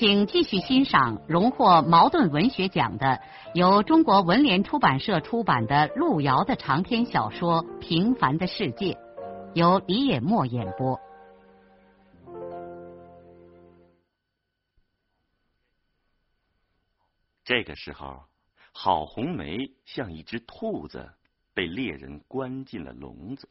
[0.00, 3.20] 请继续欣赏荣获茅盾文学奖的、
[3.52, 8.94] 由中国文联出版社出版的路遥的长篇小说《平凡的世界》，
[9.52, 10.98] 由李野墨演播。
[17.44, 18.22] 这个时候，
[18.72, 21.12] 郝红梅像一只兔子
[21.52, 23.50] 被猎人关进了笼子，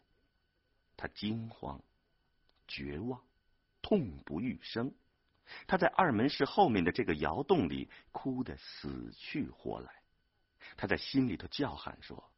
[0.97, 1.79] 她惊慌、
[2.67, 3.21] 绝望、
[3.83, 4.91] 痛不欲生。
[5.67, 9.91] 他在二门市后面的这个窑洞里哭得死去活来，
[10.77, 12.31] 他在心里头叫喊说：“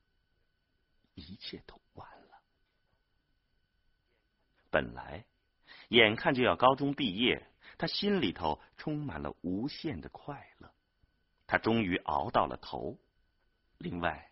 [1.15, 2.41] 一切都完了。”
[4.71, 5.25] 本来
[5.89, 7.45] 眼看就要高中毕业，
[7.77, 10.71] 他心里头充满了无限的快乐。
[11.47, 12.97] 他终于熬到了头。
[13.77, 14.31] 另外，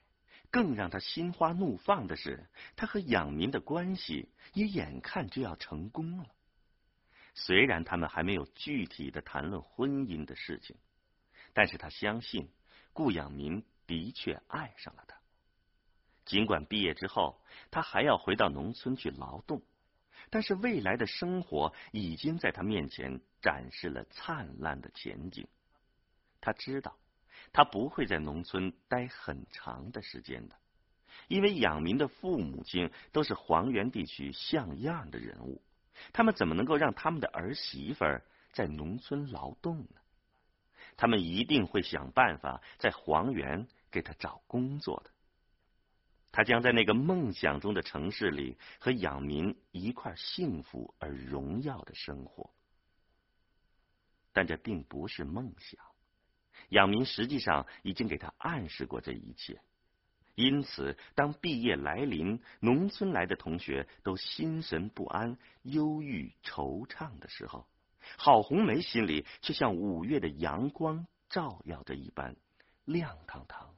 [0.49, 6.33] 更让他心花怒放的是，他和养民的关系也眼看就要成功了。
[7.45, 10.75] 虽然他们还没有具体的谈论婚姻的事情，
[11.53, 12.49] 但是他相信
[12.91, 15.17] 顾养民的确爱上了他。
[16.25, 19.61] 尽管毕业之后他还要回到农村去劳动，
[20.29, 25.47] 但是未来的生活已经在他面前展示了灿烂的前景。
[26.41, 26.97] 他知道
[27.51, 30.55] 他不会在农村待很长的时间的，
[31.29, 35.61] 因为养民的父母亲都是黄原地区像样的人物。
[36.13, 38.05] 他们怎么能够让他们的儿媳妇
[38.51, 39.95] 在农村劳动呢？
[40.97, 45.11] 他们一定会想办法在黄原给他找工作的。
[46.31, 52.51] 他将在那个梦想中的城市里和养民一块幸福而荣耀的生活。
[54.31, 55.79] 但这并不是梦想，
[56.69, 59.59] 养民实际上已经给他暗示过这一切。
[60.39, 67.67] 因此，当毕业来临，农村来的同学都心神不安、忧郁惆怅的时候，
[68.17, 72.37] 郝红梅心里却像五月的阳光照耀着一般，
[72.85, 73.75] 亮堂堂、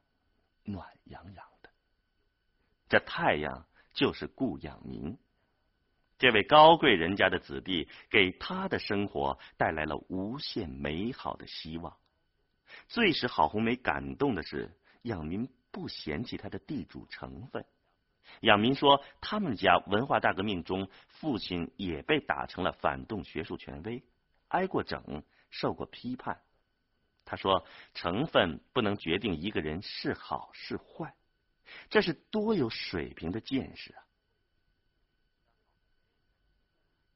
[0.64, 1.72] 暖洋洋的。
[2.90, 5.18] 这太阳就是顾养民，
[6.20, 11.98] 这位高贵人家的子弟，给他的生活带来了无限美好的希望。
[12.88, 15.50] 最使郝红梅感动的是，养民。
[15.72, 17.66] 不嫌弃他的地主成分。
[18.42, 24.04] 养民说，他们家文化大革命中，父亲也被打成了反动学术权威，
[24.50, 26.42] 挨过整，受过批判。
[27.26, 31.16] 他说，成分不能决定一个人是好是坏，
[31.90, 34.04] 这是多有水平的见识啊！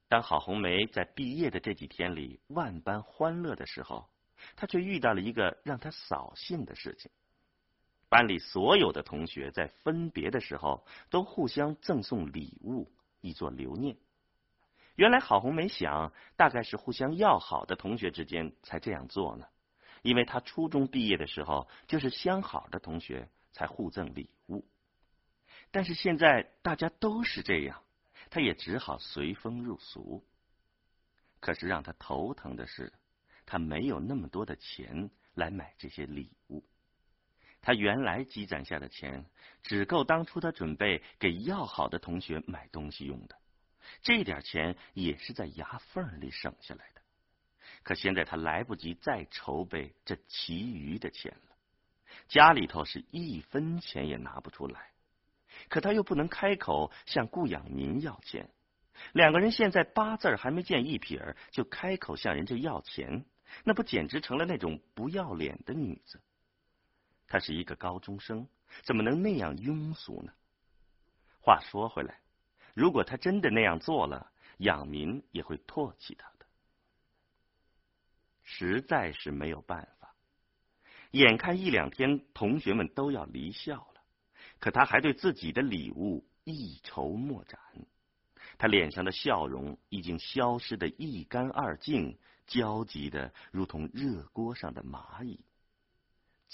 [0.08, 4.10] 当郝红梅在毕业的这几天里万般欢乐的时候，
[4.56, 7.12] 他却遇到了一个让他扫兴的事情。
[8.10, 13.98] 班里所有的同学在分别的时候都互相赠送礼物，以作留念。
[14.96, 19.46] 原来郝红梅想，大概是互相要好的同学之间才这样做呢。
[20.04, 24.66] 因为他初中毕业的时候，就是相好的同学才互赠礼物。
[25.72, 27.82] 但是现在大家都是这样，
[28.30, 30.24] 他也只好随风入俗。
[31.40, 32.94] 可是让他头疼的是，
[33.46, 36.64] 他没有那么多的钱来买这些礼物。
[37.66, 39.26] 他原来积攒下的钱，
[39.64, 43.36] 只够当初他准备给要好的同学买东西用的。
[44.03, 47.02] 这点钱也是在牙缝里省下来的。
[47.81, 51.56] 可现在他来不及再筹备这其余的钱了，
[52.28, 54.92] 家里头是一分钱也拿不出来。
[55.68, 58.48] 可他又不能开口向顾养民要钱，
[59.13, 63.25] 两个人现在八字还没见一撇，就开口向人家要钱，
[63.63, 66.22] 那不简直成了那种不要脸的女子。
[67.27, 68.48] 他是一个高中生，
[68.83, 70.33] 怎么能那样庸俗呢？
[71.39, 72.19] 话说回来，
[72.74, 76.45] 如果他真的那样做了，养民也会唾弃他的。
[78.44, 80.16] 实在是没有办法。
[81.12, 84.01] 眼看一两天同学们都要离校了，
[84.60, 87.60] 可他还对自己的礼物一筹莫展。
[88.57, 92.18] 他脸上的笑容已经消失的一干二净，
[92.48, 95.39] 焦急的如同热锅上的蚂蚁。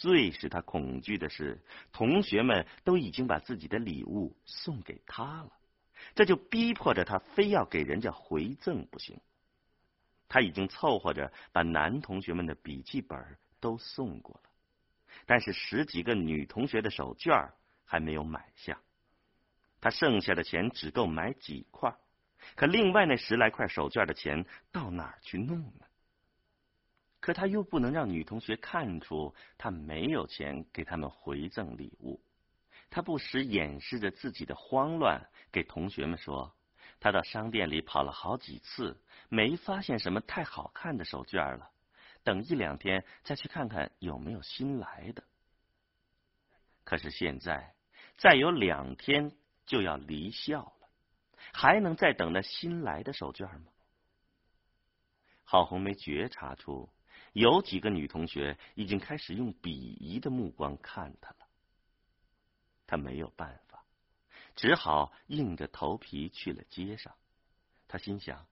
[0.02, 1.62] 最使他恐惧的是，
[1.92, 5.52] 同学们都已经把自己的礼物送给他了，
[6.16, 9.22] 这就逼迫着他非要给人家回赠不行。
[10.28, 14.50] 他已经凑合着把男同学们的笔记本都送过了，
[15.28, 17.52] 但是十几个女同学的手绢
[17.86, 18.80] 还没有买下。
[19.80, 21.96] 他剩下的钱只够买几块，
[22.56, 25.86] 可另外那十来块手绢的钱到哪儿去弄呢？
[27.22, 32.20] 可他又不能让女同学看出他没有钱给他们回赠礼物，
[32.90, 36.54] 他不时掩饰着自己的慌乱，给同学们说，
[37.00, 41.70] 他到商店里跑了好几次，没发现什么太好看的手绢了，
[42.24, 45.24] 等一两天再去看看有没有新来的。
[46.84, 47.76] 可是现在
[48.18, 49.32] 再有两天
[49.68, 50.90] 就要离校了，
[51.54, 53.72] 还能再等那新来的手绢吗？
[55.44, 56.90] 郝红梅觉察出。
[57.34, 61.48] 有几个女同学已经开始用鄙夷的目光看他了，
[62.86, 63.86] 他没有办法，
[64.56, 67.16] 只好硬着头皮去了街上。
[67.88, 68.46] 他心想，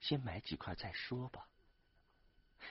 [0.00, 1.48] 先买几块再说吧。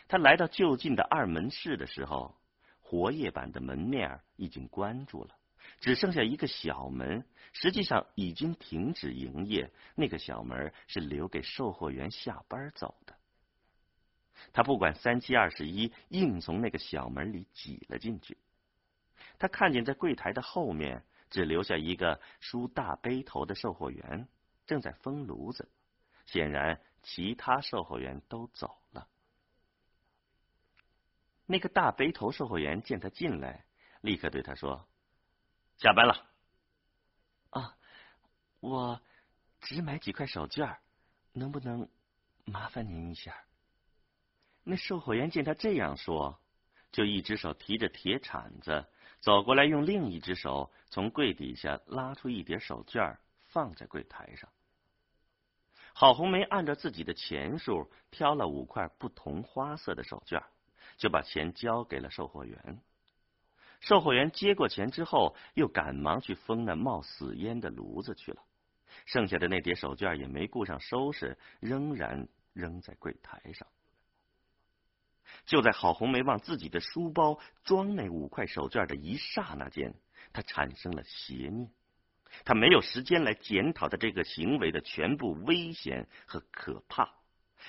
[0.08, 2.38] 他来到就近的二门市的时候，
[2.80, 5.36] 活页板的门面已经关住了，
[5.80, 9.72] 只剩下一个小门，实际上已经停止营业。
[9.96, 12.96] 那个小门是留给售货员下班走。
[14.54, 18.38] 他不管三七二十一，硬从那个小门里挤了进去。
[19.38, 24.28] 他看见在柜台的后面，只留下一个梳大背头的售货员，
[24.66, 25.70] 正在封炉子。
[26.26, 29.08] 显然，其他售货员都走了。
[31.46, 33.66] 那个大背头售货员见他进来，
[34.02, 34.88] 立刻对他说
[35.78, 36.32] ：“下班了。”
[37.52, 37.78] 啊，
[38.60, 39.02] 我
[39.62, 40.78] 只买几块手绢，
[41.34, 41.88] 能不能
[42.46, 43.36] 麻烦您一下？
[44.68, 46.40] 那售货员见他这样说，
[46.92, 48.88] 就一只手提着铁铲子
[49.20, 53.16] 走过来，用另一只手从柜底下拉出一叠手绢，
[53.50, 54.50] 放在柜台上。
[55.94, 60.44] 郝红梅按照自己的钱数挑了五块不同花色的手绢，
[60.98, 62.82] 就把钱交给了售货员。
[63.82, 68.42] 售货员接过钱之后，又赶忙去封那冒死烟的炉子去了。
[69.06, 73.68] 剩下的那叠手绢也没顾上收拾，仍然扔在柜台上。
[75.46, 79.94] 就在郝红梅往自己的书包装那五块手绢的一刹那间，
[80.34, 81.70] 她产生了邪念。
[82.44, 87.16] 她没有时间来检讨她这个行为的全部危险和可怕，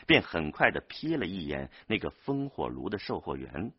[0.06, 3.72] 便很快的瞥了一眼那个风火炉的售货员，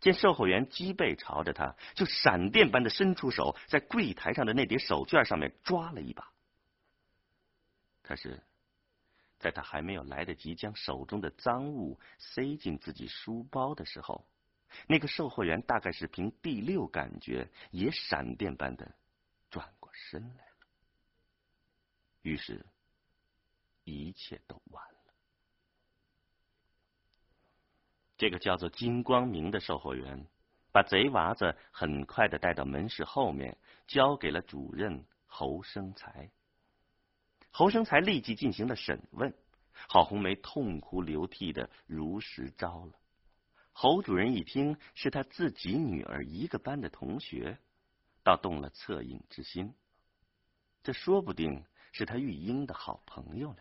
[0.00, 6.30] 见售货员脊背朝着他，就闪电般的伸出手，在柜台上的那叠手绢上面抓了一把。
[8.02, 8.42] 可是。
[9.44, 14.26] 在他还没有来得及将手中的赃物塞进自己书包的时候，
[14.86, 18.90] 那个售货员大概是凭第六感觉，也闪电般的
[19.50, 20.66] 转过身来了。
[22.22, 22.64] 于是，
[23.84, 25.12] 一切都完了。
[28.16, 30.26] 这个叫做金光明的售货员，
[30.72, 36.30] 把贼娃子很快的带到门市后面，交给了主任侯生才。
[37.56, 39.32] 侯生才立即进行了审问，
[39.88, 42.94] 郝红梅痛哭流涕的如实招了。
[43.70, 47.56] 侯主任一听是他自己女儿一个班的同学，
[48.24, 49.72] 倒动了恻隐之心。
[50.82, 53.58] 这说不定是他玉英的好朋友呢。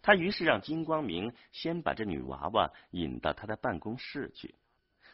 [0.00, 4.54] 他于是让金光明先把这女娃娃引到他的办公室去，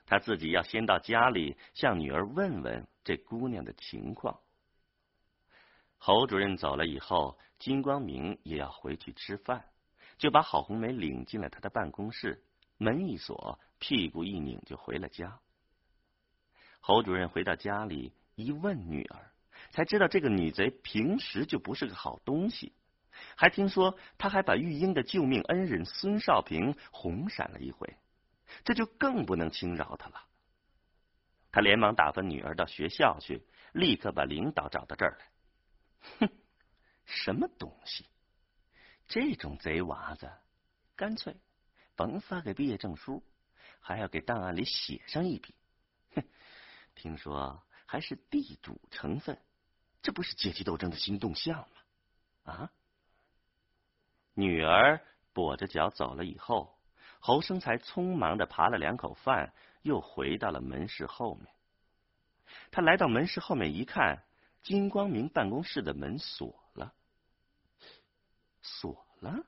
[0.06, 4.38] 他自己要先到家里向女儿问问这姑娘的情况。
[6.04, 9.66] 侯主任走了以后，金光明也要回去吃饭，
[10.18, 12.42] 就把郝红梅领进了他的办公室，
[12.76, 15.38] 门一锁，屁股一拧就回了家。
[16.80, 19.30] 侯主任回到家里一问女儿，
[19.70, 22.72] 才知道这个女贼平时就不是个好东西，
[23.36, 27.96] 还听说她还把玉英的救命恩人孙少平哄闪了一回，
[28.64, 30.20] 这就更不能轻饶她了。
[31.52, 35.26] 他连忙打发女儿到学校去，立刻把领导找到这儿来。
[36.18, 36.28] 哼，
[37.04, 38.06] 什么东西？
[39.08, 40.30] 这种贼娃子，
[40.96, 41.36] 干脆
[41.96, 43.22] 甭发给毕业证书，
[43.80, 45.54] 还要给档案里写上一笔。
[46.14, 46.24] 哼，
[46.94, 49.38] 听说还是地主成分，
[50.00, 52.52] 这不是阶级斗争的新动向吗？
[52.52, 52.72] 啊！
[54.34, 55.00] 女儿
[55.34, 56.78] 跛着脚走了以后，
[57.20, 61.54] 侯生才匆忙的扒了两口饭，又回到了门市后面。
[62.70, 64.24] 他来到门市后面一看。
[64.62, 66.94] 金光明办公室的门锁了，
[68.62, 69.44] 锁了，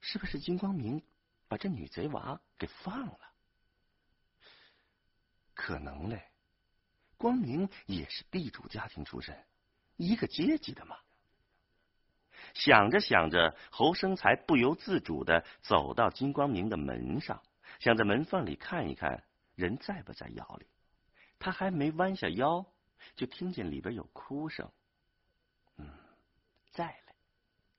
[0.00, 1.02] 是不是金光明
[1.48, 3.20] 把这女贼娃给放了？
[5.54, 6.30] 可能嘞，
[7.16, 9.46] 光明也是地主家庭出身，
[9.96, 10.98] 一个阶级的嘛。
[12.54, 17.42] 想着想着，侯生才不由自主的走到金光明的门上，
[17.78, 19.24] 想在门缝里看一看
[19.54, 20.66] 人在不在窑里。
[21.38, 22.66] 他还没弯下腰，
[23.14, 24.70] 就听见里边有哭声。
[25.76, 25.88] 嗯，
[26.70, 27.14] 在嘞，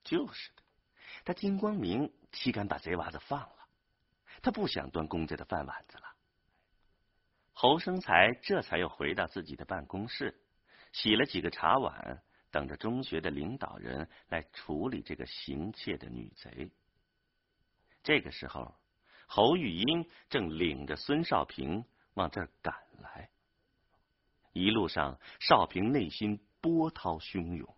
[0.03, 0.63] 就是的。
[1.25, 3.67] 他金光明岂敢把贼娃子放了？
[4.41, 6.03] 他不想端公家的饭碗子了。
[7.53, 10.39] 侯生才这才又回到自己的办公室，
[10.93, 12.23] 洗了几个茶碗。
[12.49, 16.71] 等着中学的领导人来处理这个行窃的女贼。
[18.01, 18.73] 这个时候，
[19.27, 23.29] 侯玉英正领着孙少平往这儿赶来。
[24.57, 27.75] 一路上，少平内心波涛汹涌，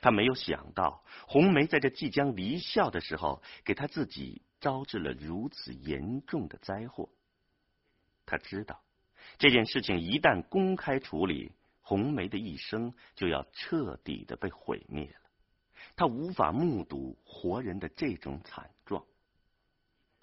[0.00, 7.08] 他没有想到红梅在这即将离校的时候，给他自己招致了如此严重的灾祸。
[8.24, 8.80] 他知道
[9.38, 11.52] 这件事情一旦公开处理。
[11.88, 15.30] 红梅的一生就要彻底的被毁灭了，
[15.94, 19.04] 他无法目睹活人的这种惨状。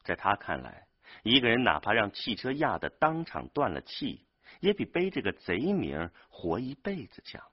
[0.03, 0.87] 在他看来，
[1.23, 4.25] 一个人哪怕让汽车压得当场断了气，
[4.59, 7.43] 也比背这个贼名活一辈子强。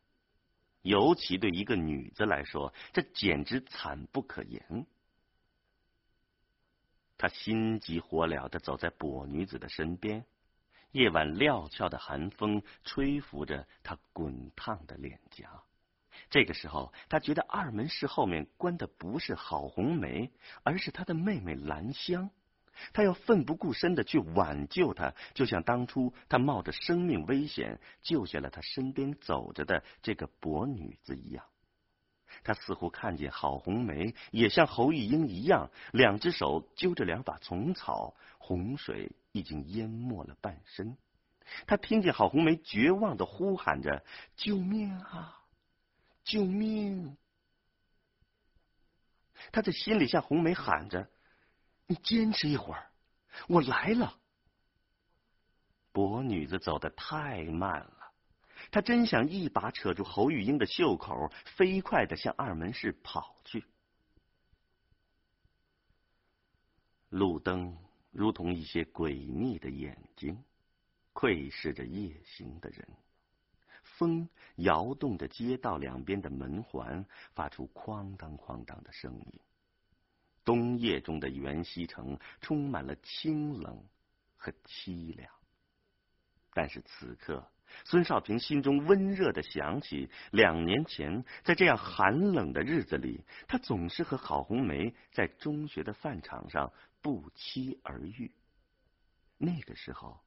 [0.83, 4.87] 尤其对一个女子来说，这简直惨不可言。
[7.19, 10.25] 他心急火燎的走在跛女子的身边。
[10.92, 15.62] 夜晚料峭的寒风吹拂着她滚烫的脸颊。
[16.30, 20.33] 这个时候，他觉得二门室后面关的不是郝红梅，
[20.64, 22.30] 而是他的妹妹兰香。
[22.93, 31.45] 他要奋不顾身的去挽救她，就像当初他冒着生命危险救下了他身边走着的这个跛女子一样。
[32.45, 40.97] 他似乎看见郝红梅也像侯玉英一样，两只手揪着两把丛草，洪水已经淹没了半身。
[41.67, 44.05] 他听见郝红梅绝望的呼喊着
[44.37, 45.43] ：“救命啊！
[46.23, 47.17] 救命！”
[49.51, 51.11] 他在心里向红梅喊着
[51.90, 52.88] ：“你坚持一会儿，
[53.49, 54.16] 我来了。”
[55.92, 58.12] 跛女子走得太慢了。
[58.70, 63.64] 他真想一把扯住侯玉英的袖口，飞快的向二门市跑去。
[67.09, 67.76] 路灯
[68.12, 70.40] 如同一些诡秘的眼睛，
[71.12, 72.87] 窥视着夜行的人。
[73.82, 74.28] 风
[74.59, 77.04] 摇动着街道两边的门环，
[77.35, 79.40] 发出哐当哐当的声音。
[80.44, 83.85] 冬夜中的元溪城充满了清冷
[84.37, 85.30] 和凄凉，
[86.52, 87.50] 但是此刻。
[87.85, 98.32] 孙少平心中温热的想起，两年前在这样寒冷的日子里，他总是和郝红梅在中学的饭场上不期而遇。
[99.38, 100.20] 那个时候，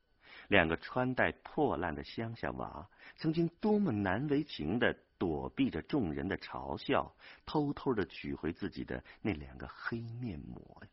[0.48, 7.15] 两个穿戴破烂的乡下娃，曾经多么难为情的躲避着众人的嘲笑，
[7.46, 10.89] 偷偷的取回自己的那两个黑面膜呀！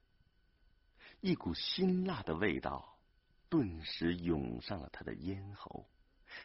[1.20, 2.96] 一股辛辣的味道
[3.48, 5.84] 顿时涌上了他的咽喉。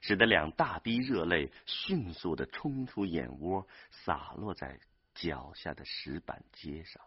[0.01, 4.79] 使得两大滴热泪迅速的冲出眼窝，洒落在
[5.13, 7.03] 脚下的石板街上。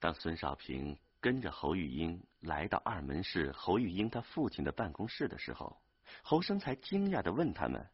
[0.00, 5.80] 当孙少平跟着侯玉英来到二门市侯玉英他父亲的办公室的时候，
[6.22, 7.88] 侯生才惊讶的问他们：“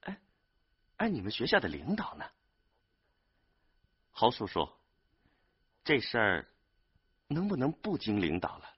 [0.00, 0.20] 哎，
[0.96, 2.24] 哎，你们学校的领导呢？”
[4.10, 4.68] 侯叔叔，
[5.84, 6.48] 这事儿
[7.28, 8.70] 能不能不经领导了？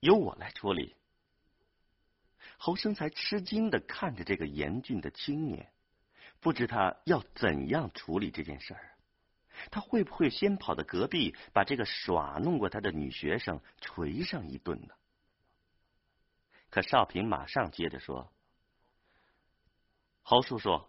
[0.00, 0.94] 由我来处理。
[2.56, 5.72] 侯生才吃惊的看着这个严峻的青年，
[6.40, 8.94] 不知他要怎样处理这件事儿。
[9.70, 14.94] 他会不会先跑到隔壁，把这个耍弄过他的女学生捶上一顿呢？
[16.70, 18.32] 可少平马上接着说
[20.22, 20.86] ：“侯叔叔，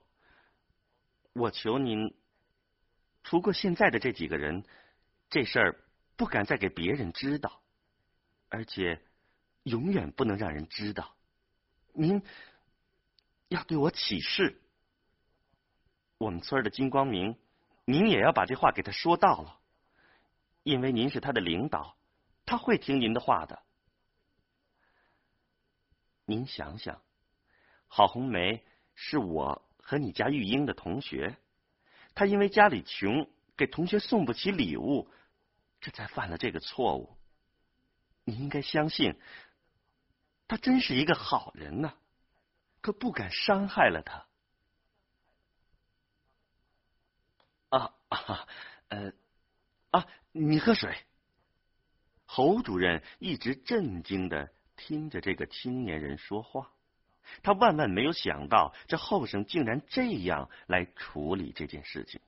[1.34, 2.16] 我求您，
[3.24, 4.66] 除过现在的这几个人，
[5.30, 5.84] 这事儿
[6.18, 7.62] 不敢再给别人知道。”
[8.52, 9.02] 而且，
[9.64, 11.16] 永远不能让人知道。
[11.94, 12.22] 您
[13.48, 14.60] 要对我起誓，
[16.18, 17.38] 我们村的金光明，
[17.86, 19.60] 您也要把这话给他说到了，
[20.64, 21.96] 因为您是他的领导，
[22.46, 23.62] 他会听您的话的。
[26.30, 27.02] 您想想，
[27.88, 31.36] 郝红梅是我和你家玉英的同学，
[32.14, 35.10] 她因为家里穷，给同学送不起礼物，
[35.82, 37.18] 这才犯了这个错误。
[38.26, 39.20] 你应该相信，
[40.48, 41.96] 他真是一个好人呢，
[42.82, 44.28] 可不敢伤害了他。
[47.70, 48.48] 啊啊，
[48.90, 49.14] 呃，
[49.90, 50.96] 啊，你喝水。
[52.28, 56.72] 侯主任一直震惊的听着这个青年人说话，
[57.44, 62.22] 他万万没有想到，这后生竟然这样来处理这件事情。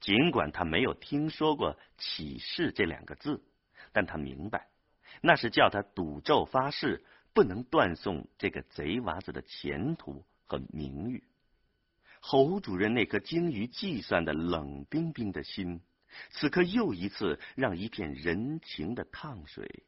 [0.00, 3.42] 尽管他没有听说过“起誓”这两个字，
[3.92, 4.68] 但他明白，
[5.20, 7.04] 那是叫他赌咒发誓，
[7.34, 11.24] 不能断送这个贼娃子的前途和名誉。
[12.20, 15.80] 侯主任那颗精于计算的冷冰冰的心，
[16.30, 19.84] 此刻又一次让一片人情的烫水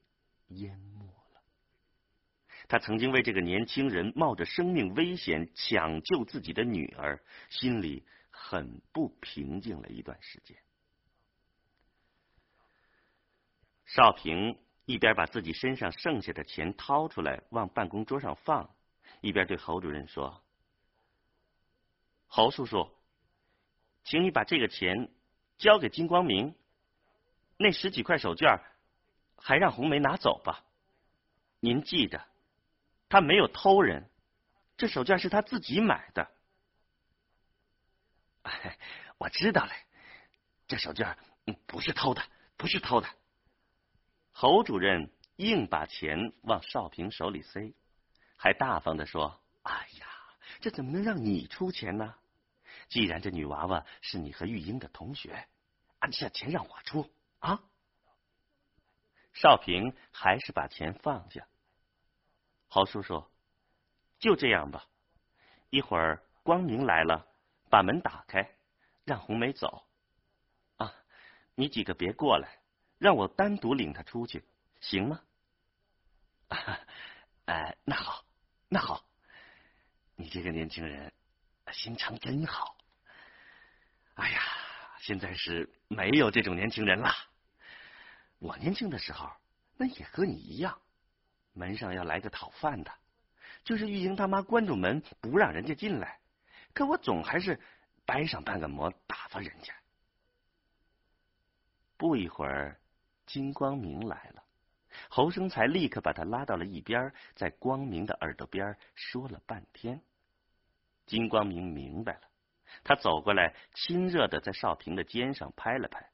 [0.48, 1.17] 淹没。
[2.68, 7.20] 他曾经为这个年轻人冒着生命危险抢救自己的女儿，
[7.50, 8.04] 心里。
[8.40, 10.56] 很不平静了一段时间。
[13.84, 18.70] 少平一边把自己身上剩下的钱掏出来往办公桌上放，
[19.20, 20.40] 一边对侯主任说
[22.28, 22.88] ：“侯叔叔，
[24.04, 25.10] 请你把这个钱
[25.58, 26.54] 交给金光明，
[27.56, 28.62] 那十几块手绢
[29.36, 30.64] 还让红梅拿走吧。
[31.58, 32.24] 您记着，
[33.08, 34.10] 他没有偷人，
[34.76, 36.30] 这手绢是他自己买的。”
[39.18, 39.72] 我知道了，
[40.66, 41.16] 这手绢
[41.66, 42.22] 不是偷的，
[42.56, 43.08] 不是偷的。
[44.30, 47.74] 侯主任硬把钱往少平手里塞，
[48.36, 50.06] 还大方的说：“哎呀，
[50.60, 52.14] 这怎么能让你出钱呢？
[52.88, 55.48] 既然这女娃娃是你和玉英的同学，
[56.12, 57.10] 这钱让我出
[57.40, 57.60] 啊。”
[59.34, 61.46] 少平还是把钱放下。
[62.68, 63.24] 郝叔叔，
[64.18, 64.84] 就这样吧，
[65.70, 67.26] 一会儿光明来了。
[67.70, 68.56] 把门打开，
[69.04, 69.84] 让红梅走。
[70.78, 70.94] 啊，
[71.54, 72.60] 你几个别过来，
[72.96, 74.42] 让我单独领她出去，
[74.80, 75.20] 行吗？
[76.48, 76.80] 啊
[77.44, 78.24] 哎，那好，
[78.70, 79.04] 那好。
[80.16, 81.12] 你这个年轻人
[81.72, 82.74] 心肠真好。
[84.14, 84.40] 哎呀，
[85.00, 87.12] 现在是没有这种年轻人了。
[88.38, 89.30] 我年轻的时候，
[89.76, 90.80] 那也和你一样，
[91.58, 92.92] 门上要来个讨饭的，
[93.64, 96.20] 就是玉英他妈关住门，不让人家进来。
[96.72, 97.58] 可我总还是
[98.06, 99.74] 掰上半个馍打发人家。
[101.96, 102.78] 不一会儿，
[103.26, 104.44] 金光明来了，
[105.10, 110.00] 侯生才立刻把他拉到了一边，在光明的耳朵边说了半天。
[111.06, 112.20] 金光明明白了，
[112.84, 116.08] 他走过来，亲热的在少平的肩上拍了拍。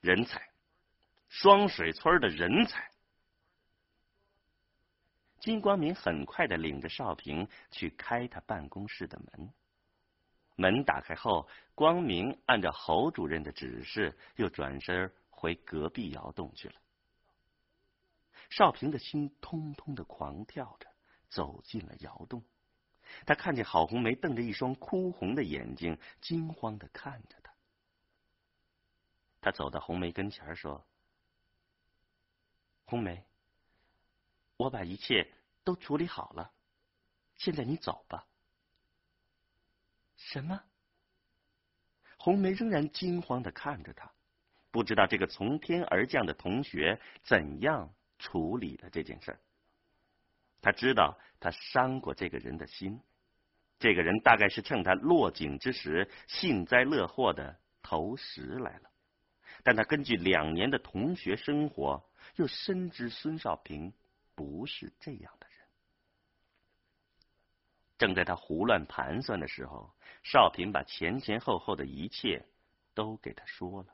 [0.00, 0.50] 人才，
[1.28, 2.87] 双水村的人才。
[5.40, 9.52] 金光明很快的领着少平去开他办公室的门。
[10.56, 16.74] 门打开后，光明按照侯主任的指示，又转身回隔壁窑洞去了。
[18.50, 20.88] 少平的心通通的狂跳着，
[21.28, 22.42] 走进了窑洞。
[23.24, 27.52] 他看见郝红梅瞪着一双哭红的眼睛，惊慌的看着他。
[29.40, 30.84] 他走到红梅跟前说
[32.84, 33.22] ：“红梅。”
[34.58, 35.26] 我把一切
[35.64, 36.50] 都处理好了，
[37.36, 38.26] 现在你走吧。
[40.16, 40.60] 什么？
[42.16, 44.10] 红梅仍然惊慌的看着他，
[44.72, 49.40] 不知道这个从天而降的同学怎样处理了这件事儿。
[50.60, 53.00] 他知道他伤过这个人的心，
[53.78, 58.90] 这个人大概是趁他落井之时幸灾乐祸的投石来了。
[59.62, 63.92] 但他根据两年的同学生活，又深知孙少平。
[64.38, 65.58] 不是这样的人。
[67.98, 72.46] 正在他胡乱盘算的时候，少平把前前后后的一切
[72.94, 73.92] 都给他说了。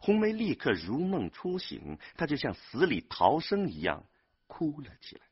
[0.00, 4.06] 红梅立刻如梦初醒，她就像死里逃生一样
[4.46, 5.26] 哭了起来。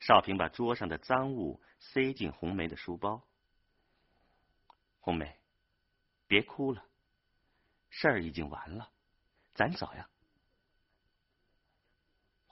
[0.00, 3.22] 少平把桌上的赃物塞进红梅的书包。
[4.98, 5.38] 红梅，
[6.26, 6.84] 别哭了，
[7.90, 8.90] 事儿已经完了，
[9.54, 10.10] 咱走呀。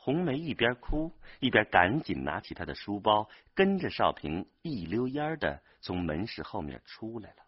[0.05, 7.47] 红梅一边哭一边赶紧拿起他的书包，跟着少平一溜烟的从门市后面出来了。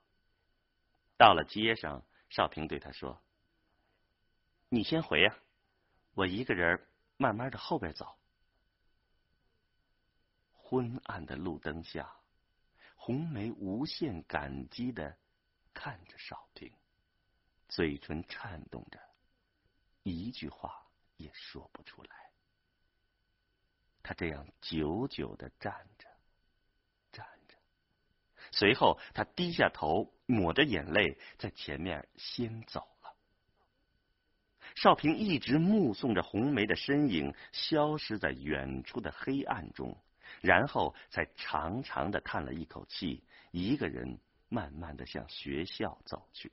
[1.19, 3.21] 到了街上，少平对他说
[4.71, 5.37] ：“你先回呀，
[6.15, 6.89] 我一个人
[7.19, 8.17] 慢慢的后边走。”
[10.57, 12.11] 昏暗的路灯下，
[12.95, 15.15] 红梅无限感激的
[15.75, 16.73] 看着少平，
[17.69, 18.99] 嘴唇颤动着，
[20.05, 20.87] 一句话
[21.19, 22.26] 也说不出来。
[24.07, 26.07] 他这样久久的站着，
[27.11, 27.57] 站着，
[28.53, 33.13] 随后他低下头，抹着眼泪，在前面先走了。
[34.77, 40.01] 少平一直目送着红梅的身影消失在远处的黑暗中，
[40.41, 46.53] 然后才长长的叹了一口气，一个人慢慢的向学校走去。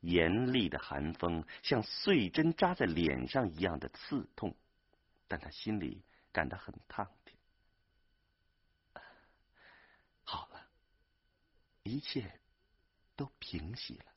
[0.00, 4.56] 严厉的寒风像碎针扎在脸上一样的刺痛。
[5.32, 7.34] 但他心里感到很烫挺。
[10.24, 10.68] 好了，
[11.84, 12.38] 一切
[13.16, 14.12] 都平息了，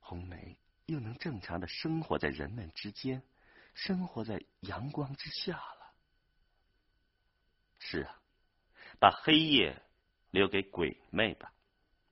[0.00, 3.22] 红梅又能正常的生活在人们之间，
[3.74, 5.94] 生活在阳光之下了。
[7.78, 8.22] 是啊，
[8.98, 9.82] 把黑夜
[10.30, 11.52] 留给鬼魅吧，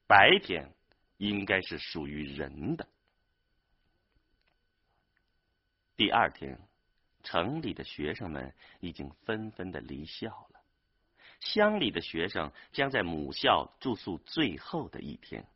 [0.07, 0.75] 白天
[1.17, 2.87] 应该是属于人的。
[5.97, 6.61] 第二天，
[7.23, 10.61] 城里的学生们已经纷纷的离校了，
[11.41, 15.47] 乡里的学生将在母校住宿最后的一天，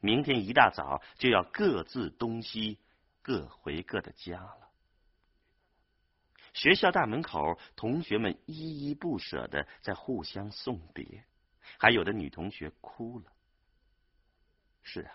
[0.00, 2.78] 明天一大早就要各自东西，
[3.22, 4.70] 各回各的家了。
[6.52, 11.24] 学校大门口，同学们依依不舍的在互相送别，
[11.78, 13.32] 还有的女同学哭了。
[14.82, 15.12] 是啊，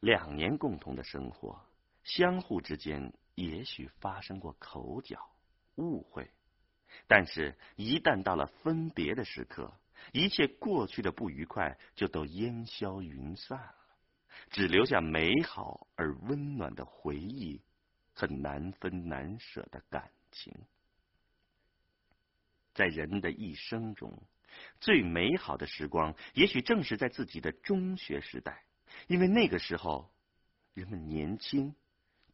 [0.00, 1.58] 两年共同的生活，
[2.04, 5.30] 相互之间也许发生过口角、
[5.76, 6.28] 误会，
[7.06, 9.72] 但是，一旦到了分别的时刻，
[10.12, 13.74] 一切过去的不愉快就都烟消云散了，
[14.50, 17.62] 只留下美好而温暖的回忆。
[18.18, 20.50] 很难分难舍的感情，
[22.72, 24.22] 在人的一生中，
[24.80, 28.64] 最美好的时光，也许正是在自己的中学时代，
[29.06, 30.10] 因为那个时候，
[30.72, 31.74] 人们年轻、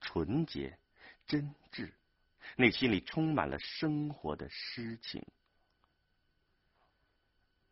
[0.00, 0.78] 纯洁、
[1.26, 1.92] 真挚，
[2.56, 5.24] 内心里充满了生活的诗情。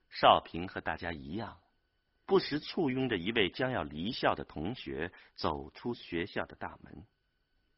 [0.09, 1.61] 少平和大家一样，
[2.27, 7.07] 不时簇拥着一位将要离校的同学走出学校的大门。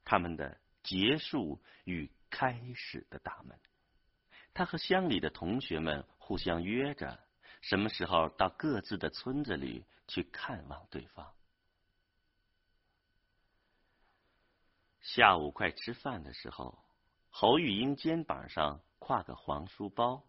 [0.05, 3.59] 他们的结束与开始的大门，
[4.55, 7.21] 他和乡里的同学们互相约着，
[7.61, 11.33] 什么时候到各自的村子里去看望对方。
[15.15, 16.83] 下午快吃饭的时候，
[17.29, 20.25] 侯玉英肩膀上挎个黄书包，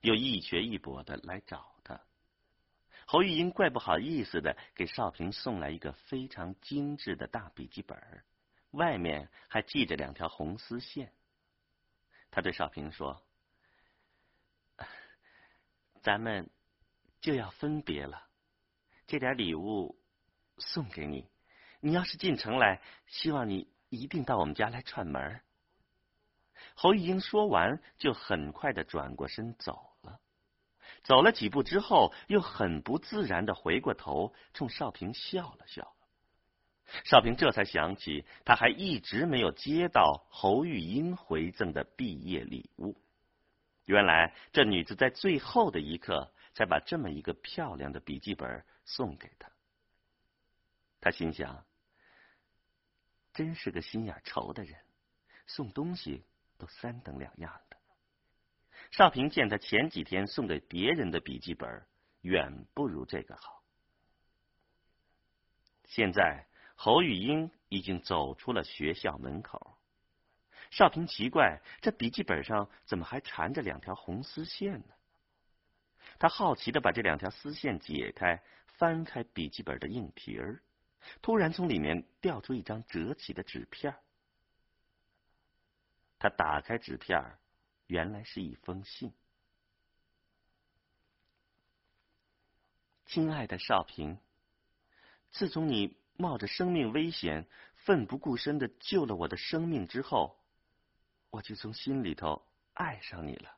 [0.00, 2.00] 又一瘸一跛的来找他。
[3.04, 8.00] 侯玉英怪不好意思的给少平送来一个非常精致的大笔记本。
[8.70, 11.12] 外面还系着两条红丝线。
[12.30, 13.20] 他对少平说
[16.00, 16.48] ：“咱们
[17.20, 18.28] 就要分别了，
[19.08, 19.98] 这点礼物
[20.58, 21.28] 送给你。
[21.80, 25.40] 你要是进城来，希望你一定到我们家来串门。”
[26.74, 30.20] 侯玉英说完，就很快的转过身走了。
[31.02, 35.94] 走了几步之后，又很不自然的回过头，冲少平笑了笑。
[37.04, 43.00] 少平这才想起，他还一直没有接到侯玉英回赠的毕业礼物。
[43.84, 49.50] 原来这女子在最后的一刻才把这么一个漂亮的笔记本送给他。
[51.00, 51.64] 他心想，
[53.38, 54.76] 真是个心眼稠的人，
[55.46, 56.24] 送东西
[56.56, 57.76] 都三等两样的。
[58.90, 61.86] 少平见他前几天送给别人的笔记本，
[62.22, 63.62] 远不如这个好。
[65.84, 66.46] 现在。
[66.80, 69.76] 侯玉英已经走出了学校门口，
[70.70, 74.94] 少平奇怪，这笔记本上怎么还缠着两条红丝线呢？
[76.20, 80.62] 他好奇的把这两条丝线解开，翻开笔记本的硬皮儿，
[81.22, 83.96] 突然从里面掉出一张折起的纸片。
[86.18, 87.38] 他打开纸片，
[87.86, 89.12] 原来是一封信。
[93.06, 94.18] 亲爱的少平，
[95.30, 95.96] 自从你。
[96.20, 100.36] 冒着生命危险，奋不顾身的救了我的生命之后，
[101.30, 103.56] 我就从心里头爱上你了。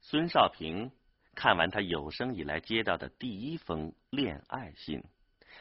[0.00, 0.92] 孙少平
[1.40, 5.02] 看完他有生以来接到的第一封恋爱信，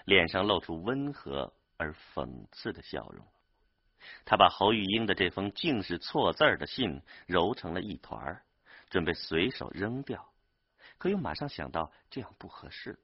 [0.03, 3.25] 脸上露出温和而讽刺的笑容。
[4.25, 8.41] 他把侯玉英的这封竟是错字儿的信揉成了一团，
[8.89, 10.29] 准备随手扔掉，
[10.97, 12.99] 可又马上想到这样不合适。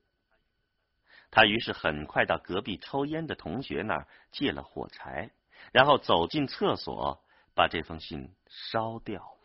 [1.31, 5.31] 他于是很快到隔壁抽烟的同学那儿借了火柴，
[5.71, 9.44] 然后走进厕所，把这封信烧掉了。